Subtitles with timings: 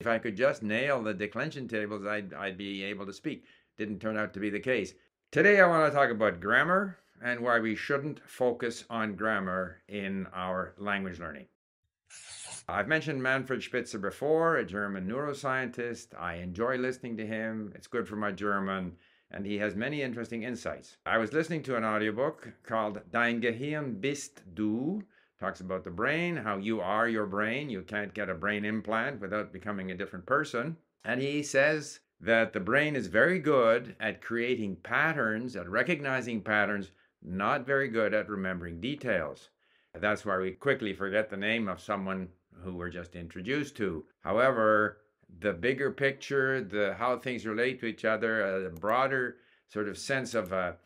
[0.00, 3.44] If I could just nail the declension tables, I'd, I'd be able to speak.
[3.76, 4.94] Didn't turn out to be the case.
[5.32, 10.28] Today, I want to talk about grammar and why we shouldn't focus on grammar in
[10.32, 11.46] our language learning.
[12.68, 16.16] I've mentioned Manfred Spitzer before, a German neuroscientist.
[16.16, 17.72] I enjoy listening to him.
[17.74, 18.98] It's good for my German,
[19.32, 20.96] and he has many interesting insights.
[21.06, 25.02] I was listening to an audiobook called Dein Gehirn bist du
[25.40, 27.70] talks about the brain, how you are your brain.
[27.70, 30.76] You can't get a brain implant without becoming a different person.
[31.04, 36.90] And he says that the brain is very good at creating patterns, at recognizing patterns,
[37.22, 39.50] not very good at remembering details.
[39.94, 42.28] That's why we quickly forget the name of someone
[42.62, 44.04] who we're just introduced to.
[44.20, 44.98] However,
[45.40, 49.36] the bigger picture, the how things relate to each other, uh, a broader
[49.68, 50.76] sort of sense of a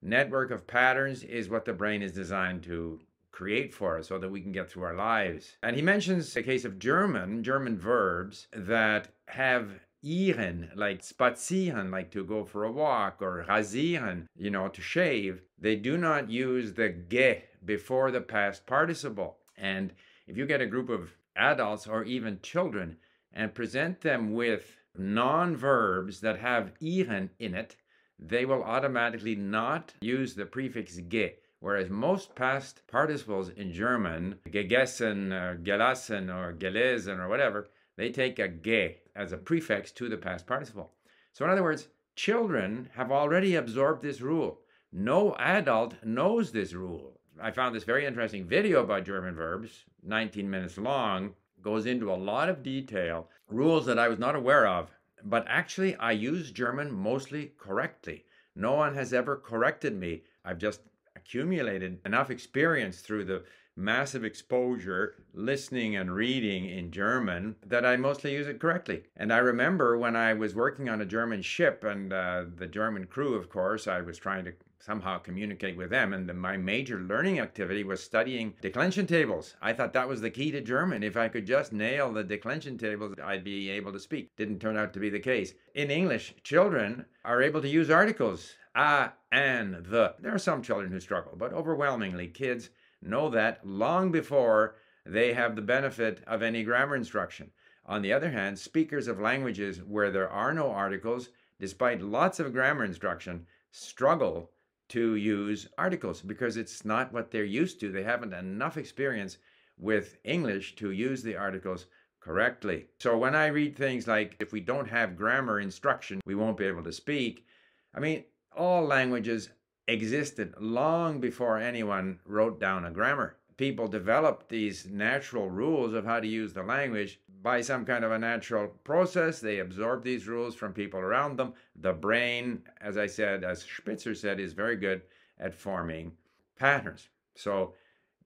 [0.00, 3.00] network of patterns is what the brain is designed to
[3.38, 5.56] create for us so that we can get through our lives.
[5.62, 12.10] And he mentions a case of German, German verbs that have ieren, like spazieren, like
[12.10, 15.42] to go for a walk, or rasieren, you know, to shave.
[15.56, 19.38] They do not use the ge before the past participle.
[19.56, 19.92] And
[20.26, 22.96] if you get a group of adults or even children
[23.32, 27.76] and present them with non verbs that have ieren in it,
[28.18, 35.32] they will automatically not use the prefix ge whereas most past participles in German, gegessen
[35.32, 40.16] or gelassen or gelesen or whatever, they take a ge as a prefix to the
[40.16, 40.92] past participle.
[41.32, 44.60] So in other words, children have already absorbed this rule.
[44.92, 47.20] No adult knows this rule.
[47.40, 52.14] I found this very interesting video about German verbs, 19 minutes long, goes into a
[52.14, 54.90] lot of detail, rules that I was not aware of.
[55.24, 58.24] But actually, I use German mostly correctly.
[58.54, 60.22] No one has ever corrected me.
[60.44, 60.80] I've just
[61.18, 63.42] accumulated enough experience through the
[63.76, 69.04] massive exposure listening and reading in German that I mostly use it correctly.
[69.16, 73.06] And I remember when I was working on a German ship and uh, the German
[73.06, 76.12] crew, of course, I was trying to somehow communicate with them.
[76.12, 79.54] And the, my major learning activity was studying declension tables.
[79.60, 81.02] I thought that was the key to German.
[81.02, 84.34] If I could just nail the declension tables, I'd be able to speak.
[84.36, 85.54] Didn't turn out to be the case.
[85.74, 90.14] In English, children are able to use articles a, and the.
[90.20, 92.70] There are some children who struggle, but overwhelmingly, kids
[93.02, 97.50] know that long before they have the benefit of any grammar instruction.
[97.84, 102.52] On the other hand, speakers of languages where there are no articles, despite lots of
[102.52, 104.50] grammar instruction, struggle
[104.90, 107.90] to use articles because it's not what they're used to.
[107.90, 109.38] They haven't enough experience
[109.76, 111.86] with English to use the articles
[112.20, 112.86] correctly.
[112.98, 116.64] So when I read things like, if we don't have grammar instruction, we won't be
[116.66, 117.46] able to speak,
[117.94, 118.24] I mean,
[118.58, 119.50] all languages
[119.86, 123.36] existed long before anyone wrote down a grammar.
[123.56, 128.12] People developed these natural rules of how to use the language by some kind of
[128.12, 129.40] a natural process.
[129.40, 131.54] They absorb these rules from people around them.
[131.76, 135.02] The brain, as I said, as Spitzer said, is very good
[135.38, 136.12] at forming
[136.56, 137.08] patterns.
[137.34, 137.74] So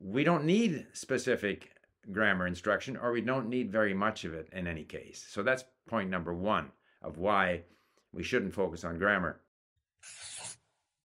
[0.00, 1.70] we don't need specific
[2.10, 5.24] grammar instruction, or we don't need very much of it in any case.
[5.30, 6.72] So that's point number one
[7.02, 7.62] of why
[8.12, 9.40] we shouldn't focus on grammar.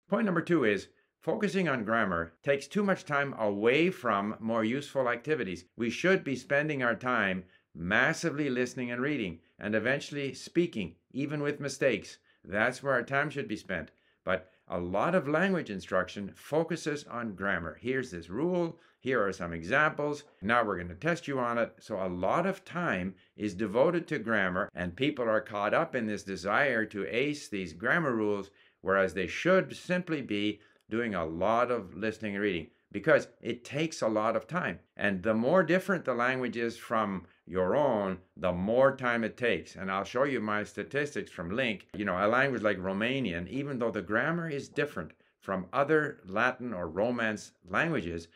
[0.09, 0.87] Point number two is
[1.19, 5.65] focusing on grammar takes too much time away from more useful activities.
[5.75, 7.43] We should be spending our time
[7.75, 12.19] massively listening and reading and eventually speaking, even with mistakes.
[12.43, 13.91] That's where our time should be spent.
[14.23, 17.77] But a lot of language instruction focuses on grammar.
[17.81, 20.23] Here's this rule, here are some examples.
[20.41, 21.75] Now we're going to test you on it.
[21.79, 26.07] So a lot of time is devoted to grammar, and people are caught up in
[26.07, 28.49] this desire to ace these grammar rules
[28.81, 34.01] whereas they should simply be doing a lot of listening and reading because it takes
[34.01, 34.79] a lot of time.
[34.95, 39.75] And the more different the language is from your own, the more time it takes.
[39.75, 41.83] And I'll show you my statistics from LingQ.
[41.95, 46.73] You know, a language like Romanian, even though the grammar is different from other Latin
[46.73, 48.27] or Romance languages,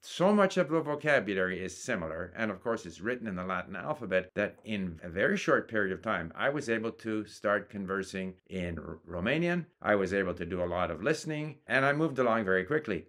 [0.00, 3.76] so much of the vocabulary is similar, and of course, it's written in the Latin
[3.76, 8.34] alphabet, that in a very short period of time, I was able to start conversing
[8.48, 9.66] in R- Romanian.
[9.80, 13.06] I was able to do a lot of listening, and I moved along very quickly.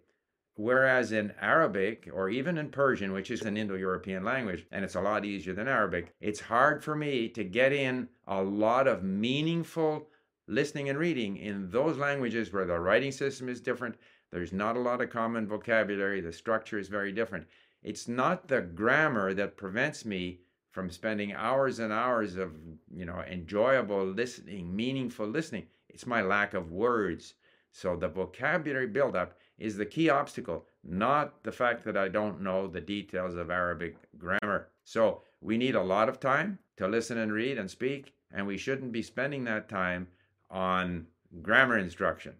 [0.55, 4.95] Whereas in Arabic or even in Persian, which is an Indo European language, and it's
[4.95, 9.01] a lot easier than Arabic, it's hard for me to get in a lot of
[9.01, 10.09] meaningful
[10.47, 13.95] listening and reading in those languages where the writing system is different
[14.31, 16.21] there's not a lot of common vocabulary.
[16.21, 17.47] The structure is very different.
[17.81, 20.41] It's not the grammar that prevents me
[20.71, 22.53] from spending hours and hours of,
[22.93, 25.65] you know, enjoyable listening, meaningful listening.
[25.89, 27.33] It's my lack of words.
[27.71, 32.67] So the vocabulary buildup is the key obstacle, not the fact that I don't know
[32.67, 34.69] the details of Arabic grammar.
[34.83, 38.57] So we need a lot of time to listen and read and speak, and we
[38.57, 40.07] shouldn't be spending that time
[40.49, 41.07] on
[41.41, 42.35] grammar instruction.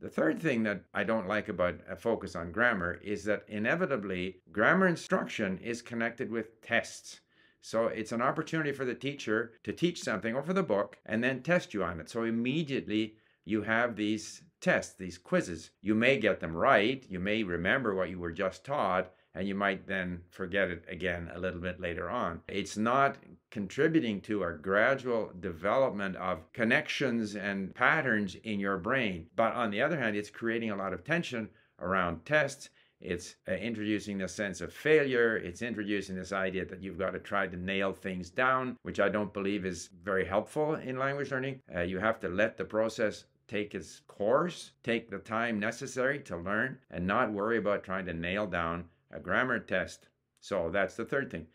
[0.00, 4.40] The third thing that I don't like about a focus on grammar is that inevitably
[4.50, 7.20] grammar instruction is connected with tests.
[7.60, 11.42] So it's an opportunity for the teacher to teach something over the book and then
[11.42, 12.08] test you on it.
[12.08, 15.70] So immediately you have these tests, these quizzes.
[15.82, 19.54] You may get them right, you may remember what you were just taught, and you
[19.54, 22.40] might then forget it again a little bit later on.
[22.48, 23.16] It's not
[23.50, 29.26] contributing to a gradual development of connections and patterns in your brain.
[29.36, 31.48] But on the other hand, it's creating a lot of tension
[31.78, 32.70] around tests.
[33.00, 35.36] It's uh, introducing the sense of failure.
[35.36, 39.08] It's introducing this idea that you've got to try to nail things down, which I
[39.08, 41.60] don't believe is very helpful in language learning.
[41.74, 46.36] Uh, you have to let the process take its course, take the time necessary to
[46.36, 50.08] learn, and not worry about trying to nail down a grammar test.
[50.40, 51.46] So that's the third thing.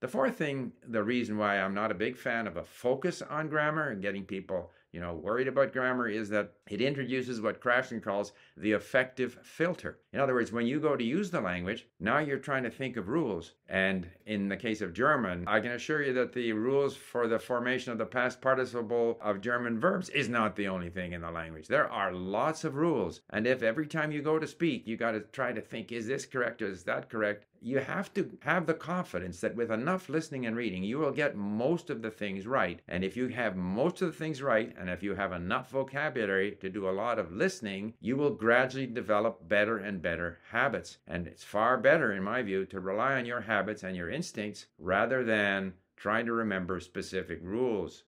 [0.00, 3.48] The fourth thing, the reason why I'm not a big fan of a focus on
[3.48, 8.02] grammar and getting people you know, worried about grammar is that it introduces what Krashen
[8.02, 9.98] calls the affective filter.
[10.12, 12.96] In other words, when you go to use the language, now you're trying to think
[12.96, 13.52] of rules.
[13.68, 17.38] And in the case of German, I can assure you that the rules for the
[17.38, 21.30] formation of the past participle of German verbs is not the only thing in the
[21.30, 21.68] language.
[21.68, 23.20] There are lots of rules.
[23.30, 26.06] And if every time you go to speak, you got to try to think, is
[26.06, 27.46] this correct or is that correct?
[27.60, 31.36] You have to have the confidence that with enough listening and reading, you will get
[31.36, 32.80] most of the things right.
[32.88, 36.56] And if you have most of the things right, and if you have enough vocabulary
[36.60, 40.98] to do a lot of listening, you will gradually develop better and better habits.
[41.06, 44.66] And it's far better, in my view, to rely on your habits and your instincts
[44.78, 48.04] rather than trying to remember specific rules.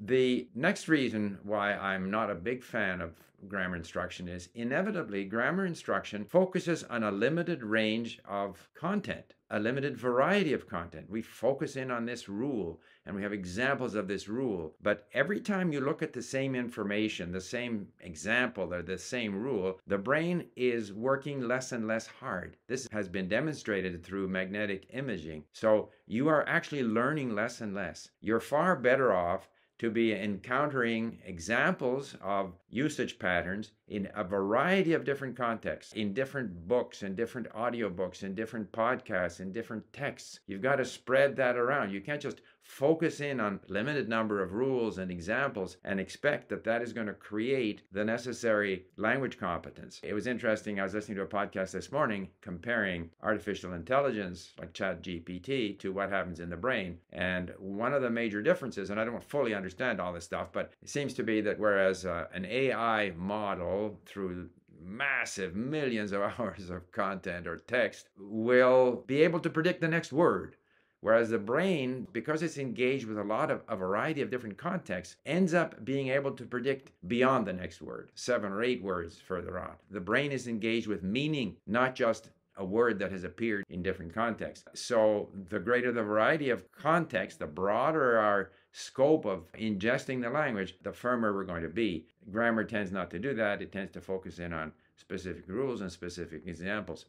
[0.00, 3.18] The next reason why I'm not a big fan of
[3.48, 9.96] grammar instruction is inevitably grammar instruction focuses on a limited range of content, a limited
[9.96, 11.10] variety of content.
[11.10, 14.76] We focus in on this rule and we have examples of this rule.
[14.82, 19.34] But every time you look at the same information, the same example, or the same
[19.34, 22.56] rule, the brain is working less and less hard.
[22.66, 25.44] This has been demonstrated through magnetic imaging.
[25.52, 28.10] So you are actually learning less and less.
[28.20, 29.48] You're far better off
[29.78, 36.68] to be encountering examples of usage patterns in a variety of different contexts, in different
[36.68, 40.40] books, and different audiobooks, and different podcasts, and different texts.
[40.46, 41.92] You've got to spread that around.
[41.92, 46.64] You can't just focus in on limited number of rules and examples and expect that
[46.64, 50.00] that is going to create the necessary language competence.
[50.04, 50.78] It was interesting.
[50.78, 56.10] I was listening to a podcast this morning comparing artificial intelligence like ChatGPT to what
[56.10, 56.98] happens in the brain.
[57.10, 60.72] And one of the major differences, and I don't fully understand all this stuff, but
[60.82, 63.12] it seems to be that whereas uh, an AI
[64.06, 64.48] through
[64.80, 70.12] massive millions of hours of content or text will be able to predict the next
[70.12, 70.56] word
[71.00, 75.16] Whereas the brain, because it's engaged with a lot of a variety of different contexts,
[75.24, 79.60] ends up being able to predict beyond the next word, seven or eight words further
[79.60, 79.76] on.
[79.90, 84.12] The brain is engaged with meaning, not just a word that has appeared in different
[84.12, 84.66] contexts.
[84.74, 90.74] So the greater the variety of context, the broader our scope of ingesting the language,
[90.82, 92.06] the firmer we're going to be.
[92.30, 93.62] Grammar tends not to do that.
[93.62, 97.06] It tends to focus in on specific rules and specific examples.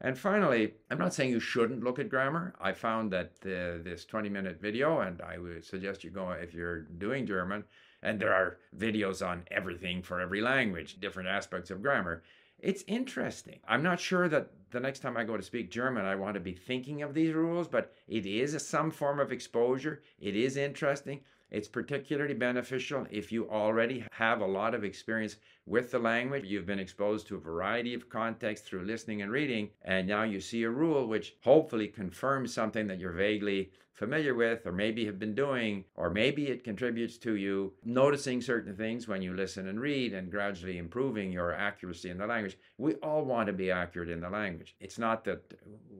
[0.00, 2.54] And finally, I'm not saying you shouldn't look at grammar.
[2.60, 6.52] I found that uh, this 20 minute video, and I would suggest you go if
[6.52, 7.64] you're doing German,
[8.02, 12.24] and there are videos on everything for every language, different aspects of grammar.
[12.62, 13.58] It's interesting.
[13.66, 16.40] I'm not sure that the next time I go to speak German, I want to
[16.40, 20.02] be thinking of these rules, but it is a, some form of exposure.
[20.20, 21.22] It is interesting.
[21.52, 26.46] It's particularly beneficial if you already have a lot of experience with the language.
[26.46, 30.40] You've been exposed to a variety of contexts through listening and reading, and now you
[30.40, 35.18] see a rule which hopefully confirms something that you're vaguely familiar with, or maybe have
[35.18, 39.78] been doing, or maybe it contributes to you noticing certain things when you listen and
[39.78, 42.56] read and gradually improving your accuracy in the language.
[42.78, 44.74] We all want to be accurate in the language.
[44.80, 45.42] It's not that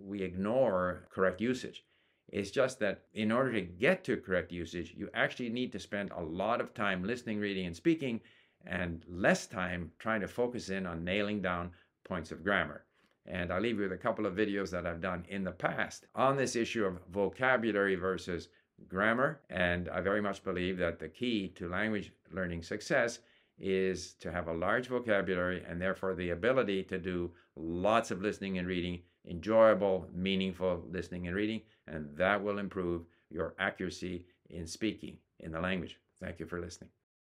[0.02, 1.84] we ignore correct usage.
[2.32, 6.10] It's just that in order to get to correct usage, you actually need to spend
[6.10, 8.22] a lot of time listening, reading, and speaking,
[8.66, 11.72] and less time trying to focus in on nailing down
[12.04, 12.84] points of grammar.
[13.26, 16.06] And I'll leave you with a couple of videos that I've done in the past
[16.14, 18.48] on this issue of vocabulary versus
[18.88, 19.42] grammar.
[19.50, 23.20] And I very much believe that the key to language learning success
[23.58, 28.56] is to have a large vocabulary and therefore the ability to do lots of listening
[28.56, 35.16] and reading, enjoyable, meaningful listening and reading, and that will improve your accuracy in speaking
[35.40, 35.98] in the language.
[36.20, 36.90] Thank you for listening.